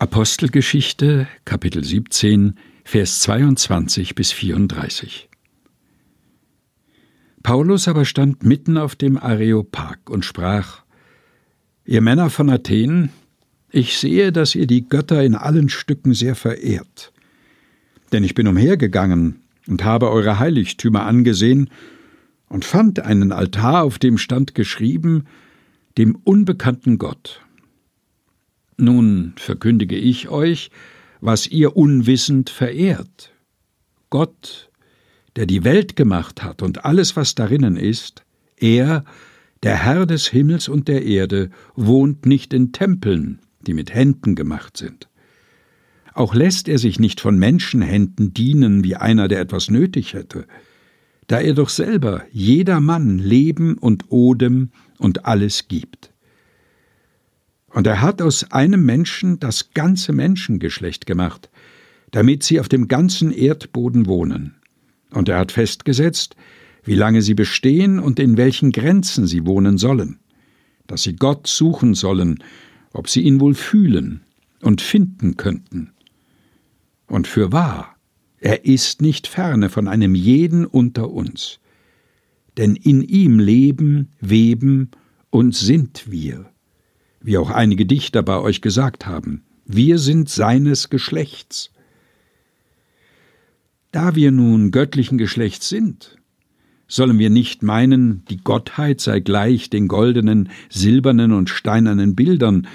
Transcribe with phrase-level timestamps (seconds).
[0.00, 2.54] Apostelgeschichte, Kapitel 17,
[2.84, 5.28] Vers 22 bis 34.
[7.42, 10.82] Paulus aber stand mitten auf dem Areopag und sprach:
[11.84, 13.08] Ihr Männer von Athen,
[13.72, 17.12] ich sehe, dass ihr die Götter in allen Stücken sehr verehrt.
[18.12, 21.70] Denn ich bin umhergegangen und habe eure Heiligtümer angesehen
[22.48, 25.24] und fand einen Altar, auf dem stand geschrieben,
[25.96, 27.40] dem unbekannten Gott.
[28.78, 30.70] Nun verkündige ich euch,
[31.20, 33.32] was ihr unwissend verehrt.
[34.08, 34.70] Gott,
[35.34, 38.24] der die Welt gemacht hat und alles, was darinnen ist,
[38.56, 39.04] er,
[39.64, 44.76] der Herr des Himmels und der Erde, wohnt nicht in Tempeln, die mit Händen gemacht
[44.76, 45.08] sind.
[46.14, 50.46] Auch lässt er sich nicht von Menschenhänden dienen wie einer, der etwas nötig hätte,
[51.26, 56.12] da er doch selber jedermann Leben und Odem und alles gibt.
[57.70, 61.50] Und er hat aus einem Menschen das ganze Menschengeschlecht gemacht,
[62.10, 64.54] damit sie auf dem ganzen Erdboden wohnen.
[65.10, 66.36] Und er hat festgesetzt,
[66.84, 70.18] wie lange sie bestehen und in welchen Grenzen sie wohnen sollen,
[70.86, 72.42] dass sie Gott suchen sollen,
[72.92, 74.22] ob sie ihn wohl fühlen
[74.62, 75.92] und finden könnten.
[77.06, 77.96] Und für wahr,
[78.38, 81.58] er ist nicht ferne von einem jeden unter uns,
[82.56, 84.90] denn in ihm leben, weben
[85.30, 86.50] und sind wir
[87.20, 91.70] wie auch einige Dichter bei euch gesagt haben, wir sind seines Geschlechts.
[93.92, 96.16] Da wir nun göttlichen Geschlechts sind,
[96.86, 102.66] sollen wir nicht meinen, die Gottheit sei gleich den goldenen, silbernen und steinernen Bildern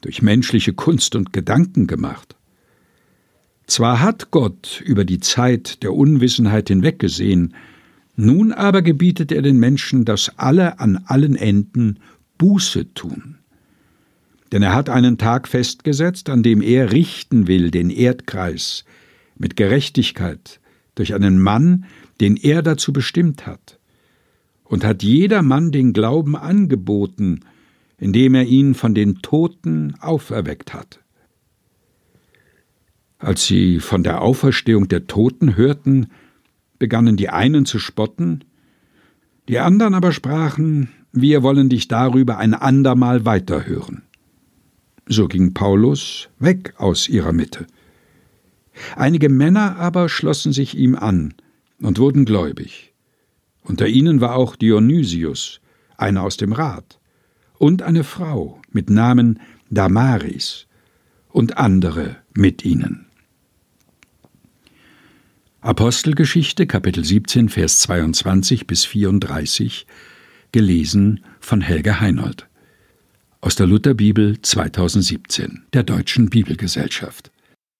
[0.00, 2.36] durch menschliche Kunst und Gedanken gemacht.
[3.66, 7.54] Zwar hat Gott über die Zeit der Unwissenheit hinweggesehen,
[8.16, 12.00] nun aber gebietet er den Menschen, dass alle an allen Enden
[12.38, 13.39] Buße tun.
[14.52, 18.84] Denn er hat einen Tag festgesetzt, an dem er richten will den Erdkreis
[19.36, 20.60] mit Gerechtigkeit
[20.94, 21.84] durch einen Mann,
[22.20, 23.78] den er dazu bestimmt hat,
[24.64, 27.40] und hat jedermann den Glauben angeboten,
[27.98, 31.00] indem er ihn von den Toten auferweckt hat.
[33.18, 36.08] Als sie von der Auferstehung der Toten hörten,
[36.78, 38.44] begannen die einen zu spotten,
[39.48, 44.02] die anderen aber sprachen, wir wollen dich darüber ein andermal weiterhören.
[45.06, 47.66] So ging Paulus weg aus ihrer Mitte.
[48.96, 51.34] Einige Männer aber schlossen sich ihm an
[51.80, 52.92] und wurden gläubig.
[53.62, 55.60] Unter ihnen war auch Dionysius,
[55.96, 56.98] einer aus dem Rat,
[57.58, 60.66] und eine Frau mit Namen Damaris
[61.28, 63.06] und andere mit ihnen.
[65.60, 69.86] Apostelgeschichte Kapitel 17 Vers 22 bis 34
[70.52, 72.49] gelesen von Helge Heinold
[73.50, 77.32] aus der Lutherbibel 2017 der Deutschen Bibelgesellschaft.